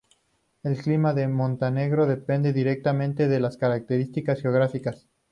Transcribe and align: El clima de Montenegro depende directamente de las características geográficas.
El 0.63 0.77
clima 0.81 1.13
de 1.13 1.27
Montenegro 1.27 2.07
depende 2.07 2.53
directamente 2.53 3.27
de 3.27 3.39
las 3.39 3.57
características 3.57 4.41
geográficas. 4.41 5.07